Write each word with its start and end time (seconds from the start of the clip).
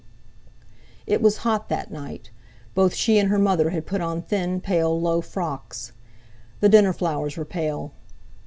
It 1.05 1.21
was 1.21 1.37
hot 1.45 1.69
that 1.69 1.91
night. 1.91 2.31
Both 2.73 2.95
she 2.95 3.19
and 3.19 3.29
her 3.29 3.37
mother 3.37 3.69
had 3.69 3.85
put 3.85 4.01
on 4.01 4.23
thin, 4.23 4.59
pale 4.59 4.99
low 4.99 5.21
frocks. 5.21 5.91
The 6.59 6.69
dinner 6.69 6.91
flowers 6.91 7.37
were 7.37 7.45
pale. 7.45 7.93